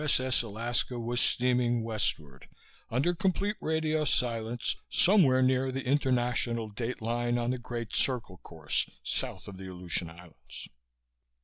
[0.03, 0.41] S.S.
[0.41, 2.47] Alaska, was steaming westward,
[2.89, 8.89] under complete radio silence, somewhere near the international date line on the Great Circle course
[9.03, 10.67] south of the Aleutian Islands.